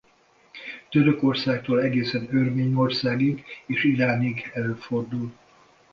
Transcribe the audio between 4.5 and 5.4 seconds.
előfordul.